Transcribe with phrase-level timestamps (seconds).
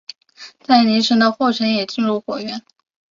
[0.61, 2.63] 在伊犁的霍城也进入果园。